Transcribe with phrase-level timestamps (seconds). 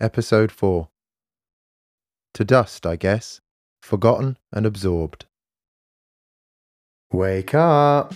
[0.00, 0.88] Episode 4.
[2.34, 3.40] To dust, I guess,
[3.82, 5.26] forgotten and absorbed.
[7.12, 8.14] Wake up!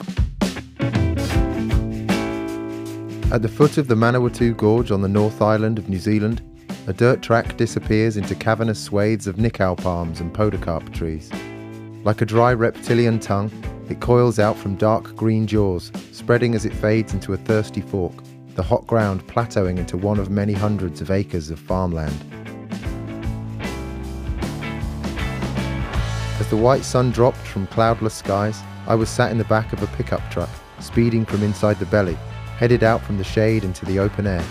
[3.33, 6.41] At the foot of the Manawatu Gorge on the North Island of New Zealand,
[6.87, 11.33] a dirt track disappears into cavernous swathes of nikau palms and podocarp trees.
[12.05, 13.51] Like a dry reptilian tongue,
[13.91, 18.15] it coils out from dark green jaws, spreading as it fades into a thirsty fork,
[18.55, 22.17] the hot ground plateauing into one of many hundreds of acres of farmland.
[26.39, 29.83] As the white sun dropped from cloudless skies, I was sat in the back of
[29.83, 32.19] a pickup truck, speeding from inside the belly,
[32.59, 34.45] headed out from the shade into the open air.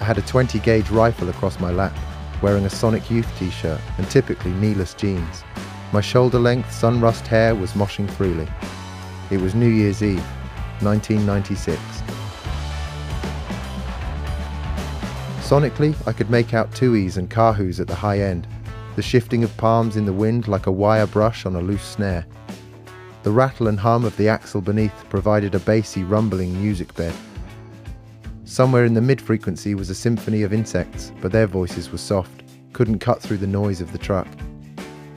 [0.00, 1.96] I had a 20 gauge rifle across my lap,
[2.42, 5.44] wearing a Sonic Youth t shirt and typically kneeless jeans.
[5.92, 8.48] My shoulder length sunrust hair was moshing freely.
[9.30, 10.24] It was New Year's Eve,
[10.80, 12.21] 1996.
[15.52, 18.46] Sonically, I could make out tuis and kahus at the high end,
[18.96, 22.24] the shifting of palms in the wind like a wire brush on a loose snare.
[23.22, 27.12] The rattle and hum of the axle beneath provided a bassy, rumbling music bed.
[28.46, 32.44] Somewhere in the mid frequency was a symphony of insects, but their voices were soft,
[32.72, 34.28] couldn't cut through the noise of the truck.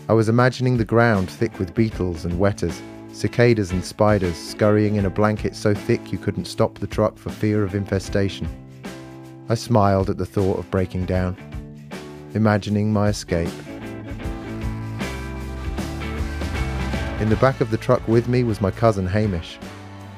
[0.10, 2.82] I was imagining the ground thick with beetles and wetas,
[3.14, 7.30] cicadas and spiders scurrying in a blanket so thick you couldn't stop the truck for
[7.30, 8.50] fear of infestation.
[9.48, 11.38] I smiled at the thought of breaking down,
[12.34, 13.50] imagining my escape.
[17.20, 19.60] In the back of the truck with me was my cousin Hamish.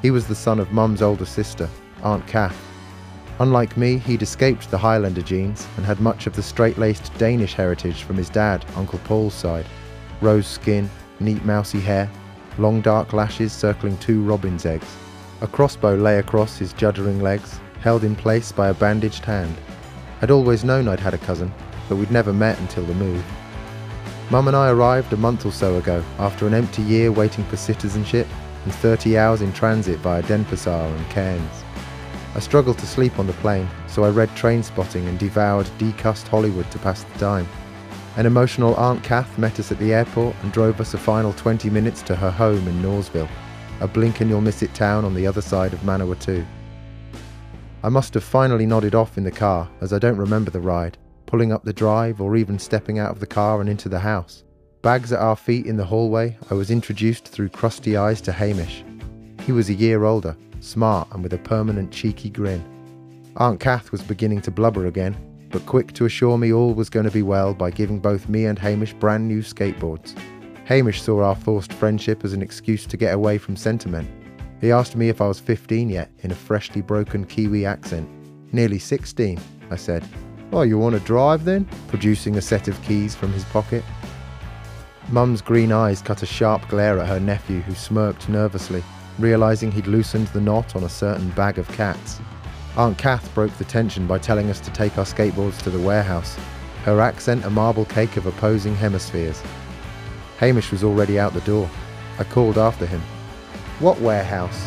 [0.00, 1.68] He was the son of Mum's older sister,
[2.02, 2.56] Aunt Kath.
[3.38, 7.52] Unlike me, he'd escaped the Highlander genes and had much of the straight laced Danish
[7.52, 9.66] heritage from his dad, Uncle Paul's side
[10.20, 12.10] rose skin, neat mousy hair,
[12.58, 14.96] long dark lashes circling two robin's eggs.
[15.40, 19.56] A crossbow lay across his juddering legs, held in place by a bandaged hand.
[20.20, 21.52] I'd always known I'd had a cousin,
[21.88, 23.24] but we'd never met until the move.
[24.30, 27.56] Mum and I arrived a month or so ago after an empty year waiting for
[27.56, 28.26] citizenship
[28.64, 31.64] and 30 hours in transit via Denpasar and Cairns.
[32.34, 36.70] I struggled to sleep on the plane, so I read Trainspotting and devoured decussed Hollywood
[36.70, 37.48] to pass the time.
[38.16, 41.70] An emotional Aunt Kath met us at the airport and drove us a final 20
[41.70, 43.28] minutes to her home in Knaresville,
[43.80, 46.44] a blink and you'll miss it town on the other side of Manawatu.
[47.82, 50.98] I must have finally nodded off in the car, as I don't remember the ride,
[51.26, 54.42] pulling up the drive or even stepping out of the car and into the house.
[54.82, 58.84] Bags at our feet in the hallway, I was introduced through crusty eyes to Hamish.
[59.44, 62.64] He was a year older, smart and with a permanent cheeky grin.
[63.36, 65.16] Aunt Kath was beginning to blubber again,
[65.50, 68.46] but quick to assure me all was going to be well by giving both me
[68.46, 70.18] and Hamish brand new skateboards.
[70.64, 74.10] Hamish saw our forced friendship as an excuse to get away from sentiment.
[74.60, 78.08] He asked me if I was 15 yet, in a freshly broken Kiwi accent.
[78.52, 79.38] Nearly 16,
[79.70, 80.04] I said.
[80.52, 81.68] Oh, you want to drive then?
[81.86, 83.84] Producing a set of keys from his pocket.
[85.10, 88.82] Mum's green eyes cut a sharp glare at her nephew, who smirked nervously,
[89.18, 92.20] realizing he'd loosened the knot on a certain bag of cats.
[92.76, 96.36] Aunt Kath broke the tension by telling us to take our skateboards to the warehouse,
[96.84, 99.42] her accent a marble cake of opposing hemispheres.
[100.38, 101.68] Hamish was already out the door.
[102.18, 103.02] I called after him.
[103.80, 104.66] What warehouse?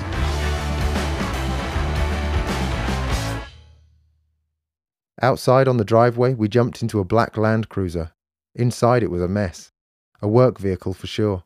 [5.21, 8.13] Outside on the driveway, we jumped into a black Land Cruiser.
[8.55, 9.73] Inside it was a mess.
[10.21, 11.43] A work vehicle for sure.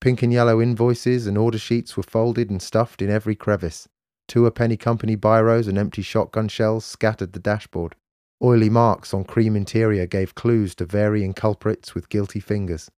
[0.00, 3.88] Pink and yellow invoices and order sheets were folded and stuffed in every crevice.
[4.28, 7.96] Two a penny company biros and empty shotgun shells scattered the dashboard.
[8.40, 12.92] Oily marks on cream interior gave clues to varying culprits with guilty fingers.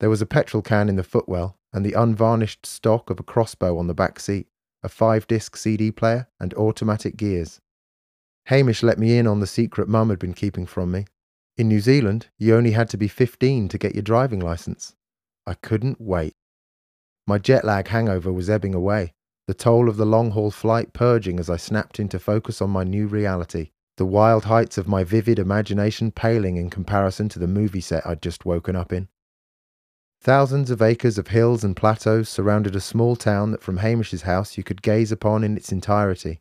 [0.00, 3.78] There was a petrol can in the footwell and the unvarnished stock of a crossbow
[3.78, 4.48] on the back seat,
[4.82, 7.60] a five disc CD player, and automatic gears.
[8.46, 11.06] Hamish let me in on the secret Mum had been keeping from me.
[11.56, 14.94] In New Zealand, you only had to be 15 to get your driving license.
[15.46, 16.34] I couldn't wait.
[17.26, 19.14] My jet lag hangover was ebbing away,
[19.46, 22.84] the toll of the long haul flight purging as I snapped into focus on my
[22.84, 27.80] new reality, the wild heights of my vivid imagination paling in comparison to the movie
[27.80, 29.08] set I'd just woken up in.
[30.22, 34.56] Thousands of acres of hills and plateaus surrounded a small town that from Hamish's house
[34.56, 36.40] you could gaze upon in its entirety.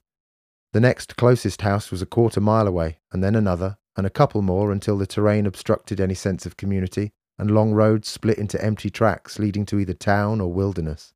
[0.71, 4.43] The next closest house was a quarter mile away, and then another, and a couple
[4.43, 8.91] more until the terrain obstructed any sense of community, and long roads split into empty
[8.91, 11.15] tracks leading to either town or wilderness.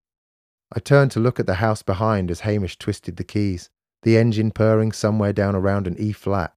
[0.76, 3.70] I turned to look at the house behind as Hamish twisted the keys,
[4.02, 6.56] the engine purring somewhere down around an E flat.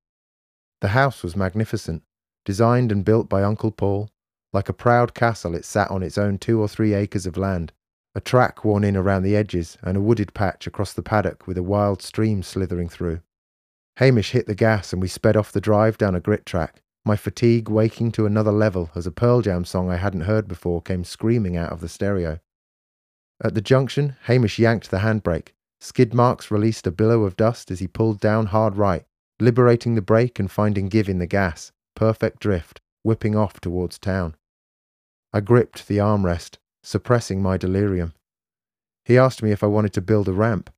[0.81, 2.03] The house was magnificent,
[2.47, 4.09] designed and built by Uncle Paul.
[4.53, 7.73] Like a proud castle, it sat on its own two or three acres of land,
[8.15, 11.59] a track worn in around the edges, and a wooded patch across the paddock with
[11.59, 13.21] a wild stream slithering through.
[13.97, 17.17] Hamish hit the gas and we sped off the drive down a grit track, my
[17.17, 21.05] fatigue waking to another level as a Pearl Jam song I hadn't heard before came
[21.05, 22.41] screaming out of the stereo.
[23.43, 25.49] At the junction, Hamish yanked the handbrake.
[25.81, 29.05] Skid marks released a billow of dust as he pulled down hard right,
[29.39, 31.71] liberating the brake and finding give in the gas.
[31.95, 34.35] Perfect drift, whipping off towards town.
[35.39, 38.13] I gripped the armrest, suppressing my delirium.
[39.05, 40.69] He asked me if I wanted to build a ramp,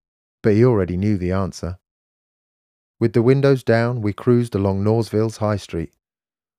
[0.43, 1.79] but he already knew the answer.
[2.99, 5.95] With the windows down, we cruised along Knaresville's High Street.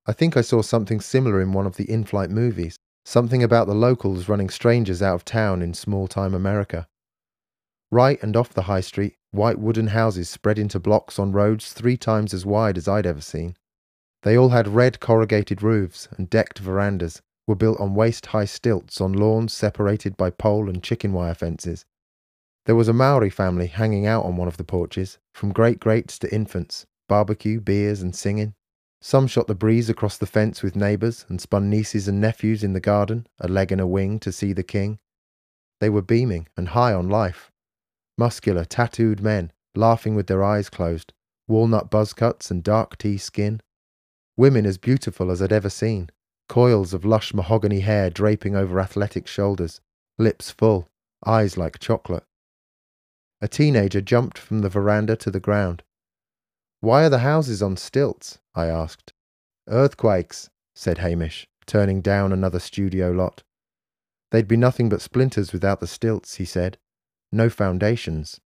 [0.08, 2.76] I think I saw something similar in one of the in flight movies,
[3.06, 6.88] something about the locals running strangers out of town in small time America.
[7.92, 11.98] Right and off the high street, white wooden houses spread into blocks on roads three
[11.98, 13.58] times as wide as I'd ever seen.
[14.24, 17.22] They all had red corrugated roofs and decked verandas,
[17.52, 21.86] were built on waist high stilts on lawns separated by pole and chicken wire fences,
[22.66, 26.18] there was a Maori family hanging out on one of the porches, from great greats
[26.20, 28.54] to infants, barbecue, beers, and singing.
[29.02, 32.72] Some shot the breeze across the fence with neighbours and spun nieces and nephews in
[32.72, 35.00] the garden, a leg and a wing to see the king.
[35.82, 37.52] They were beaming and high on life.
[38.18, 41.12] Muscular, tattooed men, laughing with their eyes closed,
[41.50, 43.60] walnut buzz cuts and dark tea skin.
[44.38, 46.12] Women as beautiful as I'd ever seen,
[46.52, 49.80] coils of lush mahogany hair draping over athletic shoulders,
[50.20, 50.90] lips full,
[51.26, 52.26] eyes like chocolate.
[53.40, 55.82] A teenager jumped from the veranda to the ground.
[56.82, 58.40] Why are the houses on stilts?
[58.54, 59.14] I asked.
[59.70, 63.44] Earthquakes, said Hamish, turning down another studio lot.
[64.32, 66.78] They'd be nothing but splinters without the stilts, he said.
[67.32, 68.42] No foundations.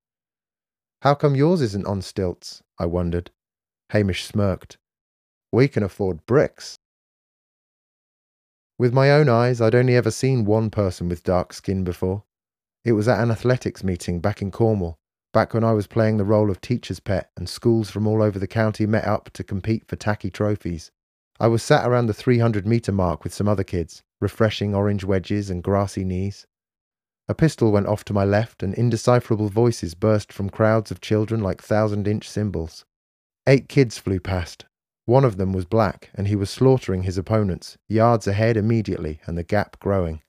[1.02, 2.62] How come yours isn't on stilts?
[2.78, 3.32] I wondered.
[3.90, 4.78] Hamish smirked.
[5.52, 6.78] We can afford bricks.
[8.78, 12.24] With my own eyes, I'd only ever seen one person with dark skin before.
[12.84, 15.00] It was at an athletics meeting back in Cornwall,
[15.32, 18.38] back when I was playing the role of teacher's pet and schools from all over
[18.38, 20.92] the county met up to compete for tacky trophies.
[21.40, 25.50] I was sat around the 300 metre mark with some other kids, refreshing orange wedges
[25.50, 26.46] and grassy knees.
[27.30, 31.42] A pistol went off to my left, and indecipherable voices burst from crowds of children
[31.42, 32.86] like thousand inch cymbals.
[33.48, 34.66] Eight kids flew past.
[35.06, 39.38] One of them was black, and he was slaughtering his opponents, yards ahead immediately, and
[39.38, 40.22] the gap growing.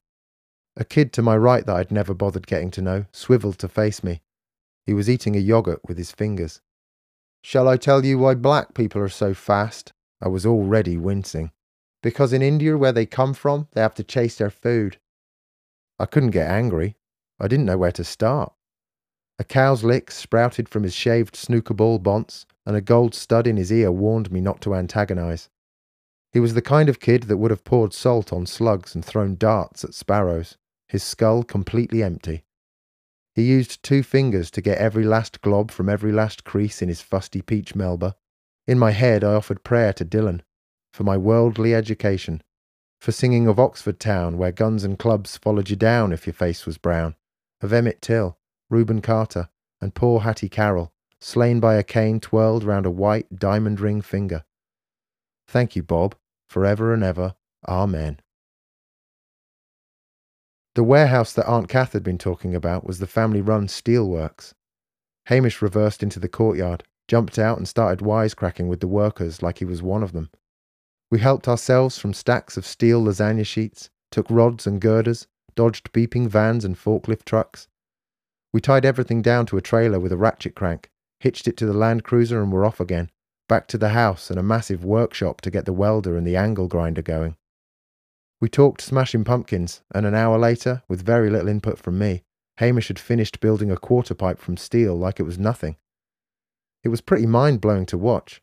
[0.76, 4.05] A kid to my right that I'd never bothered getting to know swiveled to face
[4.05, 4.20] me.
[4.84, 6.61] He was eating a yogurt with his fingers.
[7.43, 9.94] Shall I tell you why black people are so fast?
[10.20, 11.52] I was already wincing.
[12.02, 14.99] Because in India, where they come from, they have to chase their food.
[15.99, 16.96] I couldn't get angry.
[17.40, 18.52] I didn't know where to start.
[19.38, 23.56] A cow's lick sprouted from his shaved snooker ball bonce, and a gold stud in
[23.56, 25.49] his ear warned me not to antagonize.
[26.33, 29.37] He was the kind of kid that would have poured salt on slugs and thrown
[29.37, 30.56] darts at sparrows
[30.88, 32.44] his skull completely empty.
[33.35, 37.03] He used two fingers to get every last glob from every last crease in his
[37.03, 38.17] fusty peach melba.
[38.67, 40.43] In my head, I offered prayer to Dylan
[40.93, 42.43] for my worldly education,
[42.99, 46.65] for singing of Oxford Town, where guns and clubs followed you down if your face
[46.65, 47.15] was brown,
[47.61, 48.38] of Emmett Till,
[48.69, 49.49] Rubin Carter,
[49.81, 54.45] and poor Hattie Carroll, slain by a cane twirled round a white diamond ring finger.
[55.47, 56.17] Thank you, Bob,
[56.49, 57.37] forever and ever.
[57.69, 58.21] Amen.
[60.75, 64.53] The warehouse that Aunt Kath had been talking about was the family run steelworks.
[65.27, 69.65] Hamish reversed into the courtyard, jumped out, and started wisecracking with the workers like he
[69.65, 70.31] was one of them.
[71.11, 76.29] We helped ourselves from stacks of steel lasagna sheets, took rods and girders, dodged beeping
[76.29, 77.69] vans and forklift trucks.
[78.53, 81.75] We tied everything down to a trailer with a ratchet crank, hitched it to the
[81.75, 83.11] Land Cruiser, and were off again,
[83.49, 86.69] back to the house and a massive workshop to get the welder and the angle
[86.69, 87.37] grinder going.
[88.41, 92.23] We talked Smashing Pumpkins, and an hour later, with very little input from me,
[92.59, 95.76] Hamish had finished building a quarter pipe from steel like it was nothing.
[96.85, 98.43] It was pretty mind blowing to watch.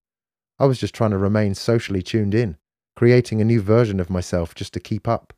[0.59, 2.57] I was just trying to remain socially tuned in,
[2.95, 5.33] creating a new version of myself just to keep up,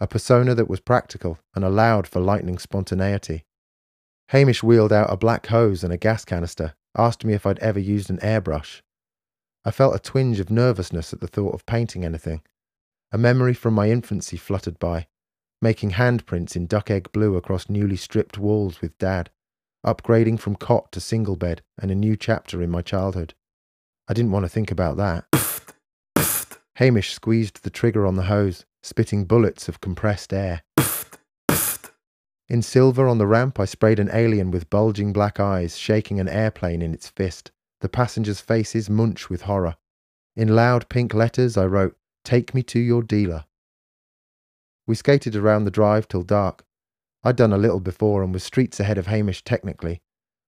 [0.00, 3.44] a persona that was practical and allowed for lightning spontaneity.
[4.28, 7.78] Hamish wheeled out a black hose and a gas canister, asked me if I'd ever
[7.78, 8.82] used an airbrush.
[9.64, 12.42] I felt a twinge of nervousness at the thought of painting anything,
[13.12, 15.06] a memory from my infancy fluttered by,
[15.62, 19.30] making handprints in duck egg blue across newly stripped walls with Dad,
[19.84, 23.34] upgrading from cot to single bed, and a new chapter in my childhood.
[24.08, 25.24] I didn't want to think about that.
[26.76, 30.62] Hamish squeezed the trigger on the hose, spitting bullets of compressed air.
[32.48, 36.28] In silver on the ramp, I sprayed an alien with bulging black eyes, shaking an
[36.28, 37.50] airplane in its fist.
[37.80, 39.76] The passengers' faces munch with horror.
[40.36, 43.46] In loud pink letters, I wrote, Take me to your dealer.
[44.86, 46.64] We skated around the drive till dark.
[47.24, 50.00] I'd done a little before and was streets ahead of Hamish technically.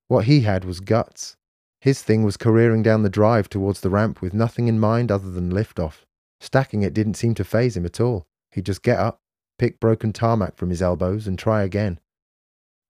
[0.06, 1.36] What he had was guts.
[1.80, 5.30] His thing was careering down the drive towards the ramp with nothing in mind other
[5.30, 6.04] than liftoff.
[6.40, 8.26] Stacking it didn't seem to phase him at all.
[8.52, 9.20] He'd just get up,
[9.58, 12.00] pick broken tarmac from his elbows, and try again.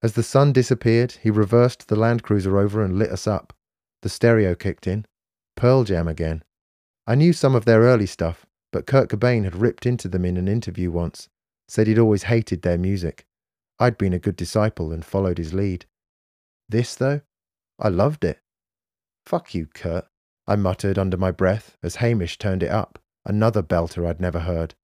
[0.02, 3.52] As the sun disappeared, he reversed the Land Cruiser over and lit us up.
[4.02, 5.06] The stereo kicked in.
[5.56, 6.44] Pearl Jam again.
[7.06, 10.36] I knew some of their early stuff, but Kurt Cobain had ripped into them in
[10.36, 11.28] an interview once,
[11.66, 13.26] said he'd always hated their music.
[13.80, 15.86] I'd been a good disciple and followed his lead.
[16.68, 17.22] This, though?
[17.78, 18.40] I loved it.
[19.24, 20.06] Fuck you, Kurt,
[20.46, 24.74] I muttered under my breath as Hamish turned it up, another belter I'd never heard.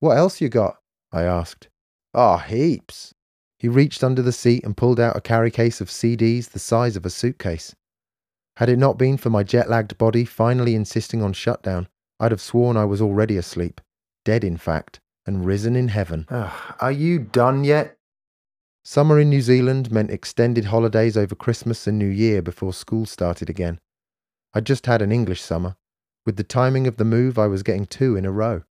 [0.00, 0.76] What else you got?
[1.12, 1.68] I asked.
[2.14, 3.14] Ah, oh, heaps.
[3.58, 6.96] He reached under the seat and pulled out a carry case of CDs the size
[6.96, 7.74] of a suitcase.
[8.56, 11.88] Had it not been for my jet lagged body finally insisting on shutdown,
[12.20, 13.80] I'd have sworn I was already asleep,
[14.24, 16.26] dead in fact, and risen in heaven.
[16.30, 17.96] Are you done yet?
[18.84, 23.50] Summer in New Zealand meant extended holidays over Christmas and New Year before school started
[23.50, 23.80] again.
[24.54, 25.76] I'd just had an English summer.
[26.24, 28.62] With the timing of the move, I was getting two in a row.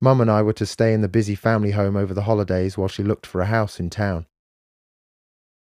[0.00, 2.88] Mum and I were to stay in the busy family home over the holidays while
[2.88, 4.26] she looked for a house in town.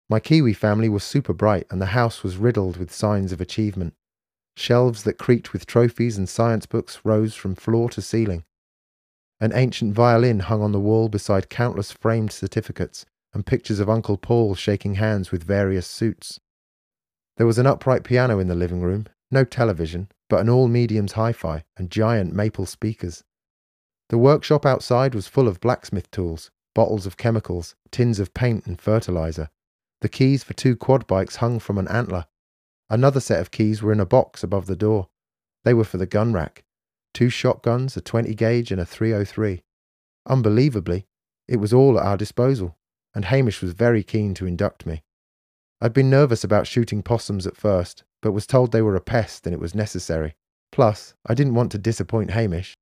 [0.09, 3.93] My Kiwi family was super bright and the house was riddled with signs of achievement.
[4.55, 8.45] Shelves that creaked with trophies and science books rose from floor to ceiling.
[9.39, 14.17] An ancient violin hung on the wall beside countless framed certificates and pictures of Uncle
[14.17, 16.39] Paul shaking hands with various suits.
[17.37, 21.13] There was an upright piano in the living room, no television, but an all mediums
[21.13, 23.23] hi fi and giant maple speakers.
[24.09, 28.79] The workshop outside was full of blacksmith tools, bottles of chemicals, tins of paint and
[28.79, 29.49] fertilizer.
[30.01, 32.25] The keys for two quad bikes hung from an antler.
[32.89, 35.07] Another set of keys were in a box above the door.
[35.63, 36.63] They were for the gun rack.
[37.13, 39.63] Two shotguns, a 20 gauge and a 303.
[40.27, 41.07] Unbelievably,
[41.47, 42.77] it was all at our disposal,
[43.15, 45.03] and Hamish was very keen to induct me.
[45.81, 49.47] I'd been nervous about shooting possums at first, but was told they were a pest
[49.47, 50.35] and it was necessary.
[50.71, 52.77] Plus, I didn't want to disappoint Hamish.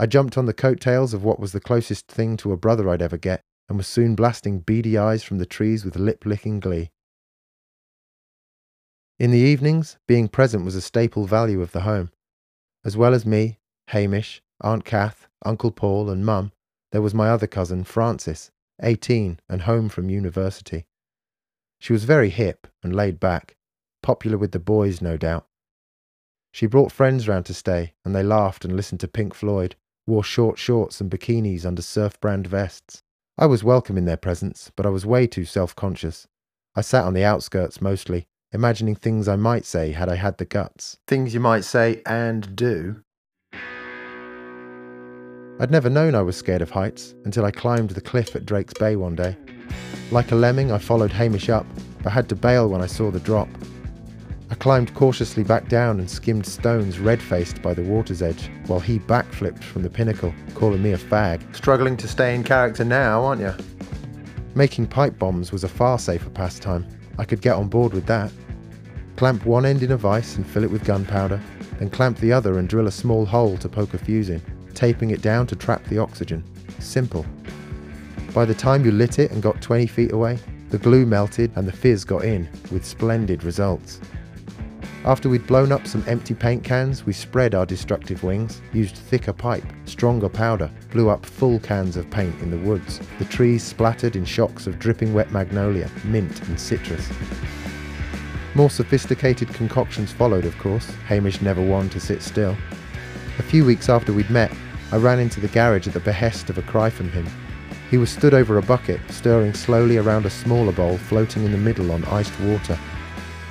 [0.00, 3.02] I jumped on the coattails of what was the closest thing to a brother I'd
[3.02, 6.90] ever get, and was soon blasting beady eyes from the trees with lip licking glee.
[9.18, 12.12] In the evenings, being present was a staple value of the home.
[12.82, 16.52] As well as me, Hamish, Aunt Kath, Uncle Paul, and Mum,
[16.92, 18.50] there was my other cousin, Frances,
[18.82, 20.86] 18 and home from university.
[21.78, 23.58] She was very hip and laid back,
[24.02, 25.46] popular with the boys, no doubt.
[26.52, 29.76] She brought friends round to stay, and they laughed and listened to Pink Floyd,
[30.10, 33.02] wore short shorts and bikinis under surf brand vests.
[33.38, 36.26] I was welcome in their presence, but I was way too self conscious.
[36.74, 40.44] I sat on the outskirts mostly, imagining things I might say had I had the
[40.44, 40.98] guts.
[41.06, 43.02] Things you might say and do.
[45.60, 48.74] I'd never known I was scared of heights until I climbed the cliff at Drake's
[48.74, 49.36] Bay one day.
[50.10, 51.66] Like a lemming, I followed Hamish up,
[52.02, 53.48] but had to bail when I saw the drop.
[54.50, 58.80] I climbed cautiously back down and skimmed stones red faced by the water's edge, while
[58.80, 61.54] he backflipped from the pinnacle, calling me a fag.
[61.54, 63.54] Struggling to stay in character now, aren't you?
[64.56, 66.84] Making pipe bombs was a far safer pastime.
[67.16, 68.32] I could get on board with that.
[69.16, 71.40] Clamp one end in a vise and fill it with gunpowder,
[71.78, 74.42] then clamp the other and drill a small hole to poke a fuse in,
[74.74, 76.42] taping it down to trap the oxygen.
[76.80, 77.24] Simple.
[78.34, 80.40] By the time you lit it and got 20 feet away,
[80.70, 84.00] the glue melted and the fizz got in, with splendid results.
[85.04, 89.32] After we'd blown up some empty paint cans, we spread our destructive wings, used thicker
[89.32, 93.00] pipe, stronger powder, blew up full cans of paint in the woods.
[93.18, 97.08] The trees splattered in shocks of dripping wet magnolia, mint, and citrus.
[98.54, 100.90] More sophisticated concoctions followed, of course.
[101.06, 102.54] Hamish never one to sit still.
[103.38, 104.52] A few weeks after we'd met,
[104.92, 107.26] I ran into the garage at the behest of a cry from him.
[107.90, 111.58] He was stood over a bucket, stirring slowly around a smaller bowl floating in the
[111.58, 112.78] middle on iced water.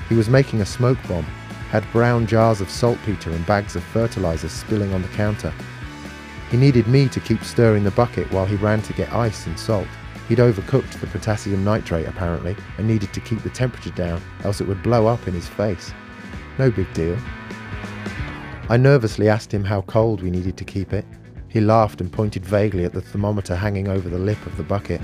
[0.09, 1.23] He was making a smoke bomb,
[1.69, 5.53] had brown jars of saltpeter and bags of fertilizer spilling on the counter.
[6.49, 9.57] He needed me to keep stirring the bucket while he ran to get ice and
[9.57, 9.87] salt.
[10.27, 14.67] He'd overcooked the potassium nitrate apparently and needed to keep the temperature down, else it
[14.67, 15.93] would blow up in his face.
[16.57, 17.17] No big deal.
[18.67, 21.05] I nervously asked him how cold we needed to keep it.
[21.49, 25.01] He laughed and pointed vaguely at the thermometer hanging over the lip of the bucket.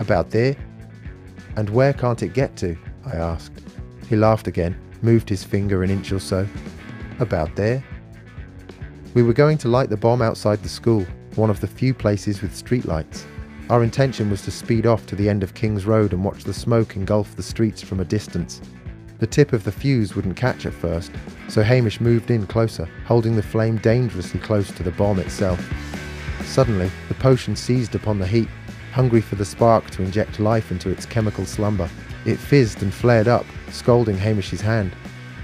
[0.00, 0.56] About there?
[1.56, 2.76] And where can't it get to?
[3.06, 3.52] I asked.
[4.12, 6.46] He laughed again moved his finger an inch or so.
[7.18, 7.82] About there.
[9.14, 12.42] We were going to light the bomb outside the school, one of the few places
[12.42, 13.24] with streetlights.
[13.70, 16.52] Our intention was to speed off to the end of King's Road and watch the
[16.52, 18.60] smoke engulf the streets from a distance.
[19.18, 21.10] The tip of the fuse wouldn't catch at first,
[21.48, 25.58] so Hamish moved in closer, holding the flame dangerously close to the bomb itself.
[26.44, 28.48] Suddenly, the potion seized upon the heat,
[28.92, 31.88] hungry for the spark to inject life into its chemical slumber.
[32.24, 34.94] It fizzed and flared up, scalding Hamish's hand.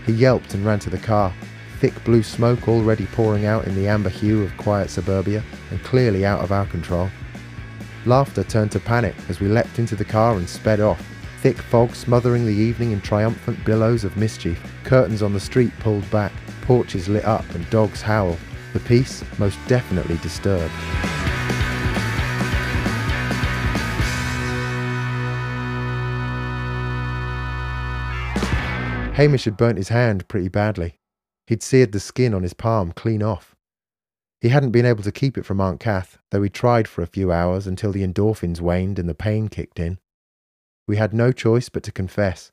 [0.06, 1.34] He yelped and ran to the car,
[1.80, 6.24] thick blue smoke already pouring out in the amber hue of quiet suburbia and clearly
[6.24, 7.10] out of our control.
[8.04, 11.04] Laughter turned to panic as we leapt into the car and sped off,
[11.40, 16.08] thick fog smothering the evening in triumphant billows of mischief, curtains on the street pulled
[16.10, 18.36] back, porches lit up and dogs howl,
[18.72, 20.72] the peace most definitely disturbed.
[29.18, 31.00] Hamish had burnt his hand pretty badly.
[31.48, 33.56] He'd seared the skin on his palm clean off.
[34.40, 37.06] He hadn't been able to keep it from Aunt Kath, though he tried for a
[37.08, 39.98] few hours until the endorphins waned and the pain kicked in.
[40.86, 42.52] We had no choice but to confess.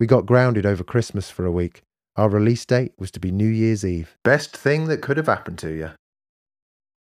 [0.00, 1.84] We got grounded over Christmas for a week.
[2.16, 4.16] Our release date was to be New Year's Eve.
[4.24, 5.90] Best thing that could have happened to you.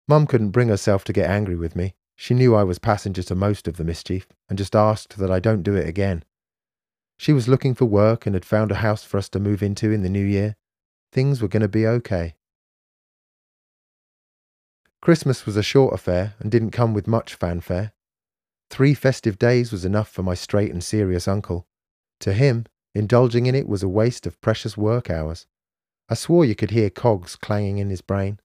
[0.07, 1.95] Mum couldn't bring herself to get angry with me.
[2.15, 5.39] She knew I was passenger to most of the mischief and just asked that I
[5.39, 6.23] don't do it again.
[7.17, 9.91] She was looking for work and had found a house for us to move into
[9.91, 10.55] in the new year.
[11.11, 12.35] Things were going to be okay.
[15.01, 17.93] Christmas was a short affair and didn't come with much fanfare.
[18.69, 21.67] Three festive days was enough for my straight and serious uncle.
[22.21, 22.65] To him,
[22.95, 25.45] indulging in it was a waste of precious work hours.
[26.09, 28.39] I swore you could hear cogs clanging in his brain,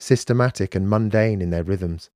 [0.00, 2.10] systematic and mundane in their rhythms.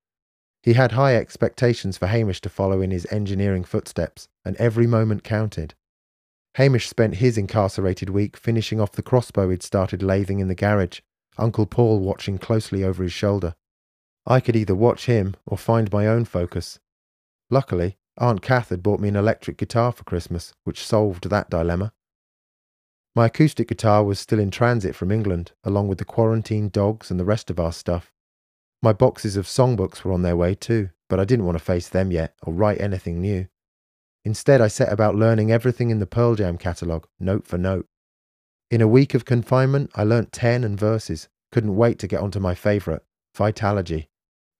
[0.63, 5.23] He had high expectations for Hamish to follow in his engineering footsteps, and every moment
[5.23, 5.75] counted.
[6.57, 11.01] Hamish spent his incarcerated week finishing off the crossbow he'd started lathing in the garage,
[11.37, 13.53] Uncle Paul watching closely over his shoulder.
[14.25, 16.79] I could either watch him or find my own focus.
[17.51, 21.93] Luckily, Aunt Kath had bought me an electric guitar for Christmas, which solved that dilemma.
[23.15, 27.19] My acoustic guitar was still in transit from England, along with the quarantine dogs and
[27.19, 28.11] the rest of our stuff.
[28.81, 31.87] My boxes of songbooks were on their way too, but I didn't want to face
[31.87, 33.47] them yet or write anything new.
[34.27, 37.85] Instead, I set about learning everything in the Pearl Jam catalogue, note for note.
[38.69, 41.29] In a week of confinement, I learnt 10 and verses.
[41.53, 43.03] Couldn't wait to get onto my favourite,
[43.33, 44.07] Vitalogy.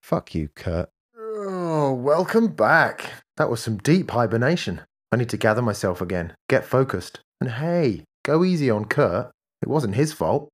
[0.00, 0.88] Fuck you, Kurt.
[1.14, 3.10] Oh, welcome back.
[3.36, 4.80] That was some deep hibernation.
[5.12, 7.20] I need to gather myself again, get focused.
[7.38, 9.30] And hey, go easy on Kurt.
[9.60, 10.48] It wasn't his fault.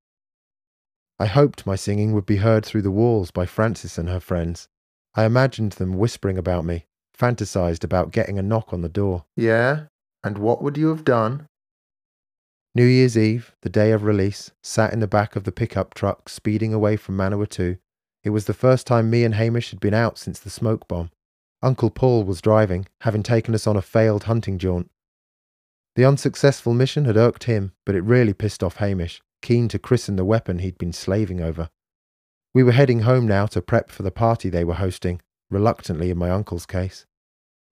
[1.20, 4.66] I hoped my singing would be heard through the walls by Frances and her friends.
[5.14, 6.86] I imagined them whispering about me,
[7.18, 9.24] fantasized about getting a knock on the door.
[9.36, 9.84] Yeah?
[10.22, 11.46] And what would you have done?
[12.74, 16.28] New Year's Eve, the day of release, sat in the back of the pickup truck
[16.28, 17.78] speeding away from Manawatu.
[18.24, 21.10] It was the first time me and Hamish had been out since the smoke bomb.
[21.62, 24.90] Uncle Paul was driving, having taken us on a failed hunting jaunt.
[25.94, 30.16] The unsuccessful mission had irked him, but it really pissed off Hamish, keen to christen
[30.16, 31.70] the weapon he'd been slaving over.
[32.52, 36.18] We were heading home now to prep for the party they were hosting, reluctantly in
[36.18, 37.06] my uncle's case.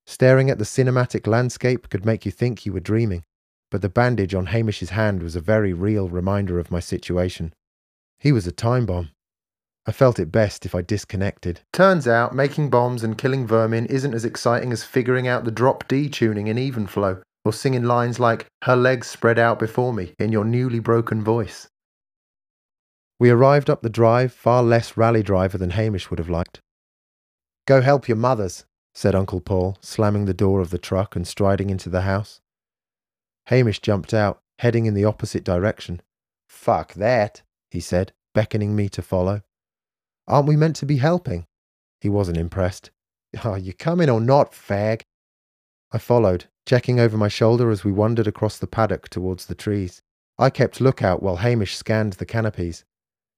[0.07, 3.23] Staring at the cinematic landscape could make you think you were dreaming,
[3.71, 7.55] but the bandage on Hamish's hand was a very real reminder of my situation.
[8.19, 9.11] He was a time bomb.
[9.87, 11.61] I felt it best if I disconnected.
[11.73, 15.89] Turns out making bombs and killing vermin isn't as exciting as figuring out the drop
[15.89, 20.15] D tuning in even flow, or singing lines like, Her legs spread out before me,
[20.19, 21.67] in your newly broken voice.
[23.19, 26.61] We arrived up the drive far less rally driver than Hamish would have liked.
[27.67, 31.71] Go help your mothers, said Uncle Paul, slamming the door of the truck and striding
[31.71, 32.41] into the house.
[33.47, 36.03] Hamish jumped out, heading in the opposite direction.
[36.49, 39.43] Fuck that, he said, beckoning me to follow.
[40.27, 41.47] Aren't we meant to be helping?
[42.01, 42.91] He wasn't impressed.
[43.45, 45.03] Are you coming or not, fag?
[45.93, 50.03] I followed, checking over my shoulder as we wandered across the paddock towards the trees.
[50.39, 52.85] I kept lookout while Hamish scanned the canopies.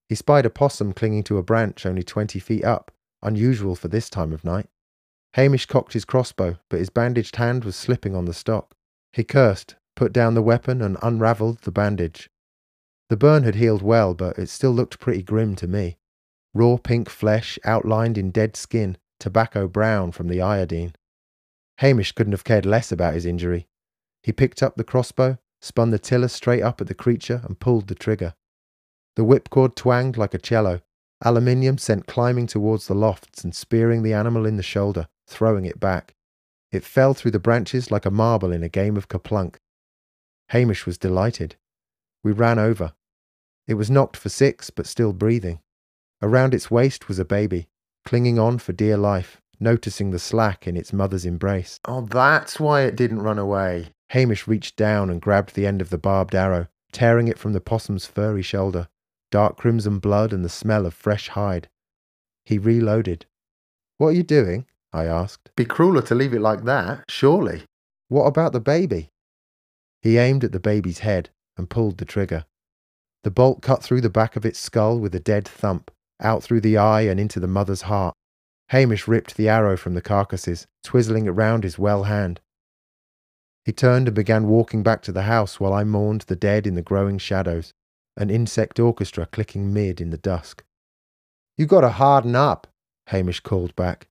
[0.08, 2.90] He spied a possum clinging to a branch only twenty feet up,
[3.24, 4.68] unusual for this time of night.
[5.34, 8.74] Hamish cocked his crossbow, but his bandaged hand was slipping on the stock.
[9.12, 12.30] He cursed, put down the weapon, and unravelled the bandage.
[13.10, 15.98] The burn had healed well, but it still looked pretty grim to me.
[16.54, 20.94] Raw pink flesh outlined in dead skin, tobacco brown from the iodine.
[21.78, 23.66] Hamish couldn't have cared less about his injury.
[24.22, 27.88] He picked up the crossbow, spun the tiller straight up at the creature, and pulled
[27.88, 28.34] the trigger.
[29.16, 30.80] The whipcord twanged like a cello,
[31.26, 35.80] Aluminium sent climbing towards the lofts and spearing the animal in the shoulder, throwing it
[35.80, 36.14] back.
[36.70, 39.56] It fell through the branches like a marble in a game of KerPlunk.
[40.50, 41.56] Hamish was delighted.
[42.22, 42.92] We ran over.
[43.66, 45.60] It was knocked for six, but still breathing.
[46.20, 47.68] Around its waist was a baby,
[48.04, 51.80] clinging on for dear life, noticing the slack in its mother's embrace.
[51.86, 53.94] Oh, that's why it didn't run away.
[54.10, 57.60] Hamish reached down and grabbed the end of the barbed arrow, tearing it from the
[57.62, 58.88] possum's furry shoulder
[59.34, 61.68] dark crimson blood and the smell of fresh hide.
[62.44, 63.26] He reloaded.
[63.98, 64.66] What are you doing?
[64.92, 65.50] I asked.
[65.56, 67.64] Be crueler to leave it like that, surely.
[68.06, 69.08] What about the baby?
[70.00, 72.44] He aimed at the baby's head and pulled the trigger.
[73.24, 76.60] The bolt cut through the back of its skull with a dead thump, out through
[76.60, 78.14] the eye and into the mother's heart.
[78.68, 82.40] Hamish ripped the arrow from the carcasses, twizzling it round his well hand.
[83.64, 86.76] He turned and began walking back to the house while I mourned the dead in
[86.76, 87.74] the growing shadows,
[88.16, 90.64] an insect orchestra clicking mid in the dusk.
[91.56, 92.66] You gotta harden up,
[93.08, 94.08] Hamish called back.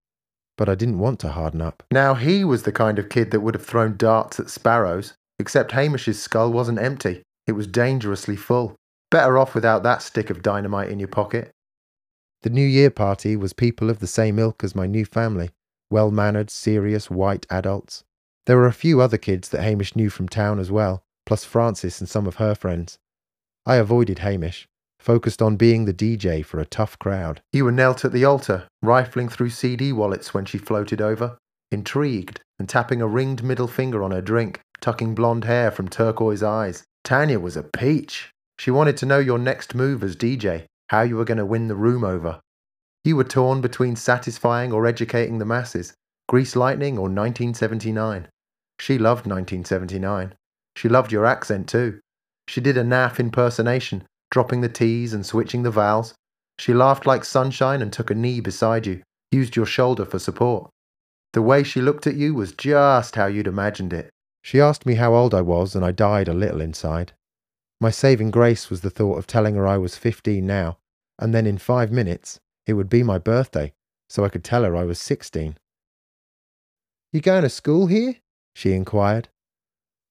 [0.57, 1.83] But I didn't want to harden up.
[1.91, 5.71] Now he was the kind of kid that would have thrown darts at sparrows, except
[5.71, 7.23] Hamish's skull wasn't empty.
[7.47, 8.75] It was dangerously full.
[9.09, 11.51] Better off without that stick of dynamite in your pocket.
[12.43, 15.49] The New Year party was people of the same ilk as my new family
[15.93, 18.03] well mannered, serious, white adults.
[18.47, 22.01] There were a few other kids that Hamish knew from town as well, plus Frances
[22.01, 22.97] and some of her friends.
[23.65, 24.67] I avoided Hamish,
[24.99, 27.41] focused on being the DJ for a tough crowd.
[27.51, 31.37] You were knelt at the altar, rifling through CD wallets when she floated over,
[31.71, 36.43] intrigued and tapping a ringed middle finger on her drink, tucking blonde hair from turquoise
[36.43, 36.83] eyes.
[37.03, 38.31] Tanya was a peach.
[38.59, 41.67] She wanted to know your next move as DJ, how you were going to win
[41.67, 42.39] the room over.
[43.03, 45.93] You were torn between satisfying or educating the masses,
[46.29, 48.27] Grease Lightning or 1979.
[48.79, 50.35] She loved 1979.
[50.75, 51.99] She loved your accent too.
[52.47, 56.13] She did a naff impersonation, dropping the T's and switching the vowels.
[56.59, 59.01] She laughed like sunshine and took a knee beside you,
[59.31, 60.69] used your shoulder for support.
[61.33, 64.09] The way she looked at you was just how you'd imagined it.
[64.43, 67.13] She asked me how old I was, and I died a little inside.
[67.81, 70.77] My saving grace was the thought of telling her I was 15 now,
[71.17, 73.73] and then in five minutes it would be my birthday,
[74.09, 75.57] so I could tell her I was 16.
[77.11, 78.15] You going to school here?
[78.53, 79.29] she inquired.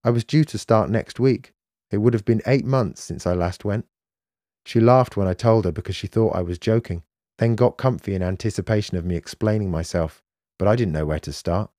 [0.04, 1.52] I was due to start next week.
[1.92, 3.86] It would have been eight months since I last went.
[4.64, 7.02] She laughed when I told her because she thought I was joking,
[7.38, 10.22] then got comfy in anticipation of me explaining myself,
[10.58, 11.70] but I didn't know where to start.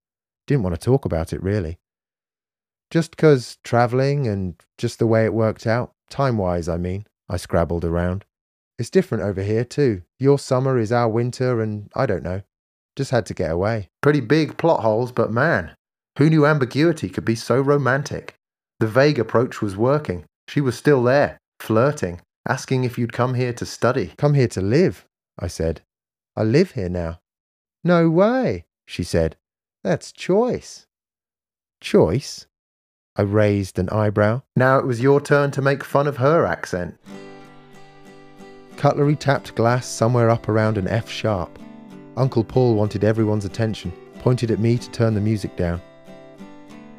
[0.45, 1.79] Didn't want to talk about it, really.
[2.91, 7.37] Just 'cause travelling and just the way it worked out, time wise, I mean, I
[7.37, 8.25] scrabbled around.
[8.77, 10.03] It's different over here, too.
[10.19, 12.41] Your summer is our winter, and I don't know.
[12.95, 13.89] Just had to get away.
[14.01, 15.75] Pretty big plot holes, but man,
[16.19, 18.35] who knew ambiguity could be so romantic?
[18.83, 20.25] The vague approach was working.
[20.49, 24.11] She was still there, flirting, asking if you'd come here to study.
[24.17, 25.05] Come here to live,
[25.39, 25.79] I said.
[26.35, 27.21] I live here now.
[27.85, 29.37] No way, she said.
[29.85, 30.85] That's choice.
[31.79, 32.45] Choice?
[33.15, 34.41] I raised an eyebrow.
[34.57, 36.99] Now it was your turn to make fun of her accent.
[38.75, 41.57] Cutlery tapped glass somewhere up around an F sharp.
[42.17, 45.81] Uncle Paul wanted everyone's attention, pointed at me to turn the music down.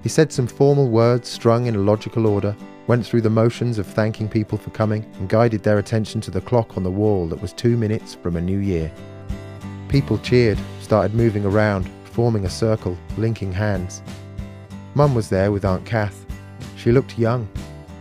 [0.05, 2.55] He said some formal words strung in a logical order,
[2.87, 6.43] went through the motions of thanking people for coming, and guided their attention to the
[6.43, 8.93] clock on the wall that was two minutes from a new year.
[9.88, 14.03] People cheered, started moving around, forming a circle, linking hands.
[14.93, 16.27] Mum was there with Aunt Kath.
[16.77, 17.49] She looked young,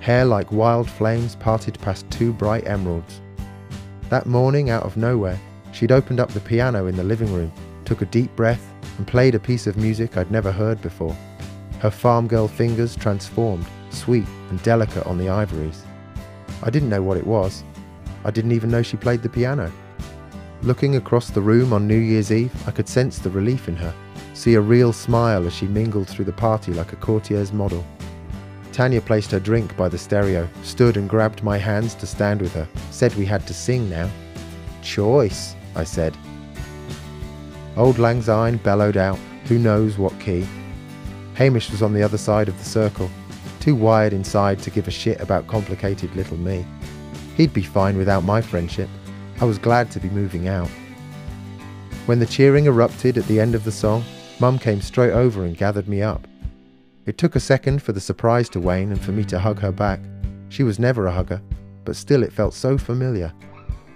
[0.01, 3.21] hair like wild flames parted past two bright emeralds.
[4.09, 5.39] That morning, out of nowhere,
[5.71, 7.53] she'd opened up the piano in the living room,
[7.85, 11.15] took a deep breath, and played a piece of music I'd never heard before.
[11.83, 15.83] Her farm girl fingers transformed, sweet and delicate on the ivories.
[16.61, 17.61] I didn't know what it was.
[18.23, 19.69] I didn't even know she played the piano.
[20.61, 23.93] Looking across the room on New Year's Eve, I could sense the relief in her,
[24.33, 27.85] see a real smile as she mingled through the party like a courtier's model.
[28.71, 32.53] Tanya placed her drink by the stereo, stood and grabbed my hands to stand with
[32.53, 34.09] her, said we had to sing now.
[34.81, 36.15] Choice, I said.
[37.75, 39.19] Auld Lang Syne bellowed out,
[39.49, 40.47] who knows what key,
[41.35, 43.09] Hamish was on the other side of the circle,
[43.59, 46.65] too wired inside to give a shit about complicated little me.
[47.35, 48.89] He'd be fine without my friendship.
[49.41, 50.69] I was glad to be moving out.
[52.05, 54.03] When the cheering erupted at the end of the song,
[54.39, 56.27] Mum came straight over and gathered me up.
[57.05, 59.71] It took a second for the surprise to wane and for me to hug her
[59.71, 59.99] back.
[60.49, 61.41] She was never a hugger,
[61.85, 63.33] but still it felt so familiar.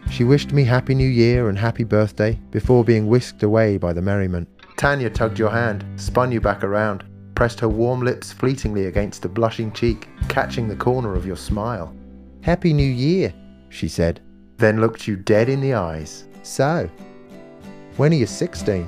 [0.10, 4.02] She wished me Happy New Year and Happy Birthday before being whisked away by the
[4.02, 4.48] merriment.
[4.78, 7.04] Tanya tugged your hand, spun you back around,
[7.38, 11.96] pressed her warm lips fleetingly against a blushing cheek, catching the corner of your smile.
[12.42, 13.32] Happy New Year,
[13.70, 14.20] she said,
[14.58, 16.26] then looked you dead in the eyes.
[16.42, 16.90] So,
[17.98, 18.88] when are you 16?